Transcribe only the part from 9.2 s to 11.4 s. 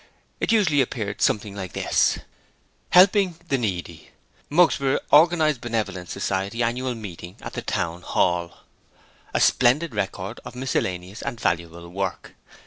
A Splendid record of Miscellaneous and